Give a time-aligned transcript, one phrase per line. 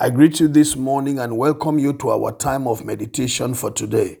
[0.00, 4.20] I greet you this morning and welcome you to our time of meditation for today.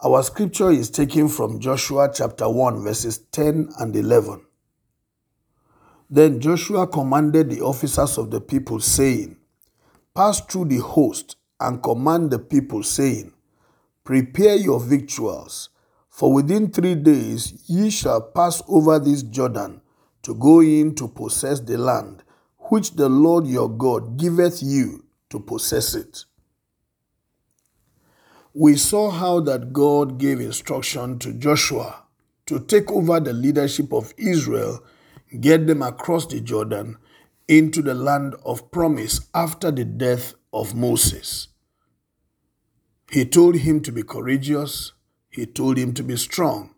[0.00, 4.44] Our scripture is taken from Joshua chapter 1, verses 10 and 11.
[6.10, 9.36] Then Joshua commanded the officers of the people, saying,
[10.12, 13.32] Pass through the host and command the people, saying,
[14.02, 15.68] Prepare your victuals,
[16.08, 19.82] for within three days ye shall pass over this Jordan
[20.24, 22.24] to go in to possess the land
[22.70, 26.24] which the Lord your God giveth you to possess it.
[28.54, 32.04] We saw how that God gave instruction to Joshua
[32.46, 34.84] to take over the leadership of Israel,
[35.40, 36.96] get them across the Jordan
[37.48, 41.48] into the land of promise after the death of Moses.
[43.10, 44.92] He told him to be courageous,
[45.28, 46.74] he told him to be strong.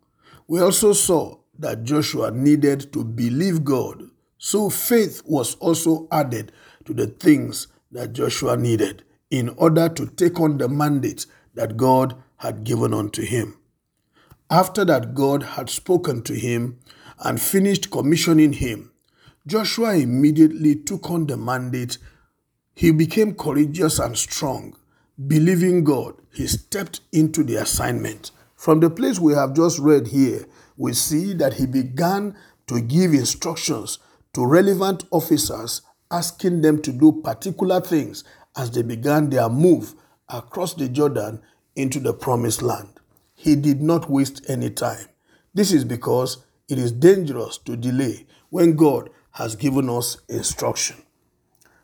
[0.46, 4.11] We also saw that Joshua needed to believe God
[4.44, 6.50] so faith was also added
[6.84, 12.16] to the things that Joshua needed in order to take on the mandate that God
[12.38, 13.56] had given unto him.
[14.50, 16.80] After that, God had spoken to him
[17.20, 18.90] and finished commissioning him.
[19.46, 21.98] Joshua immediately took on the mandate.
[22.74, 24.76] He became courageous and strong.
[25.24, 28.32] Believing God, he stepped into the assignment.
[28.56, 30.46] From the place we have just read here,
[30.76, 34.00] we see that he began to give instructions
[34.34, 38.24] to relevant officers asking them to do particular things
[38.56, 39.94] as they began their move
[40.28, 41.40] across the Jordan
[41.76, 42.88] into the promised land.
[43.34, 45.06] He did not waste any time.
[45.54, 50.96] This is because it is dangerous to delay when God has given us instruction.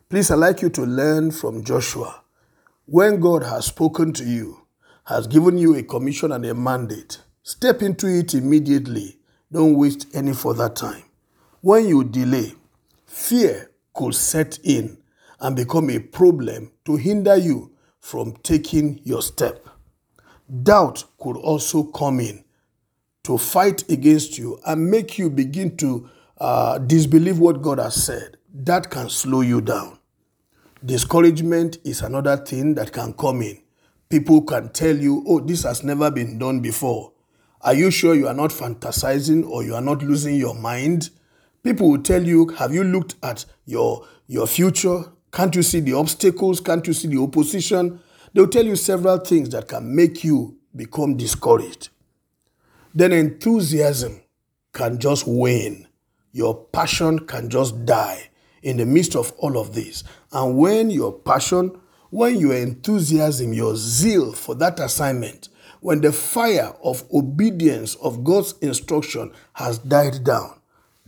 [0.09, 2.23] Please, I'd like you to learn from Joshua.
[2.87, 4.63] When God has spoken to you,
[5.05, 9.19] has given you a commission and a mandate, step into it immediately.
[9.51, 11.03] Don't waste any further time.
[11.61, 12.55] When you delay,
[13.05, 14.99] fear could set in
[15.41, 19.69] and become a problem to hinder you from taking your step.
[20.63, 22.45] Doubt could also come in
[23.25, 28.37] to fight against you and make you begin to uh, disbelieve what God has said.
[28.55, 29.99] That can slow you down.
[30.85, 33.61] Discouragement is another thing that can come in.
[34.09, 37.13] People can tell you, oh, this has never been done before.
[37.61, 41.11] Are you sure you are not fantasizing or you are not losing your mind?
[41.69, 45.05] People will tell you, have you looked at your, your future?
[45.31, 46.61] Can't you see the obstacles?
[46.61, 48.01] Can't you see the opposition?
[48.33, 51.91] They'll tell you several things that can make you become discouraged.
[52.95, 54.23] Then enthusiasm
[54.73, 55.87] can just wane.
[56.33, 58.31] Your passion can just die
[58.63, 60.05] in the midst of all of this.
[60.33, 61.79] And when your passion,
[62.09, 68.55] when your enthusiasm, your zeal for that assignment, when the fire of obedience of God's
[68.63, 70.58] instruction has died down,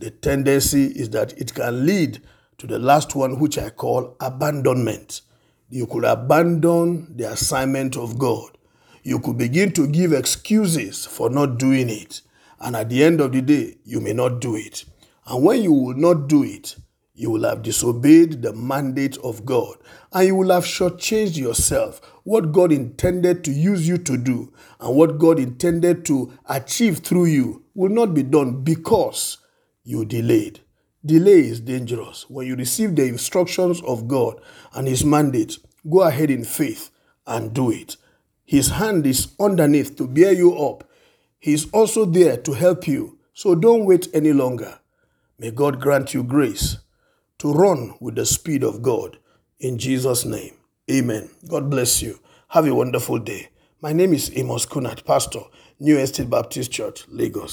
[0.01, 2.21] the tendency is that it can lead
[2.57, 5.21] to the last one, which I call abandonment.
[5.69, 8.57] You could abandon the assignment of God.
[9.03, 12.21] You could begin to give excuses for not doing it.
[12.59, 14.85] And at the end of the day, you may not do it.
[15.25, 16.75] And when you will not do it,
[17.13, 19.77] you will have disobeyed the mandate of God
[20.13, 22.01] and you will have shortchanged yourself.
[22.23, 27.25] What God intended to use you to do and what God intended to achieve through
[27.25, 29.37] you will not be done because
[29.83, 30.61] you delayed.
[31.05, 32.29] Delay is dangerous.
[32.29, 34.39] When you receive the instructions of God
[34.73, 35.57] and His mandate,
[35.89, 36.91] go ahead in faith
[37.25, 37.97] and do it.
[38.45, 40.83] His hand is underneath to bear you up.
[41.39, 43.17] He's also there to help you.
[43.33, 44.79] So don't wait any longer.
[45.39, 46.77] May God grant you grace
[47.39, 49.17] to run with the speed of God.
[49.59, 50.53] In Jesus' name,
[50.91, 51.31] amen.
[51.47, 52.19] God bless you.
[52.49, 53.49] Have a wonderful day.
[53.81, 55.41] My name is Amos Kunat, Pastor,
[55.79, 57.49] New Estate Baptist Church, Lagos.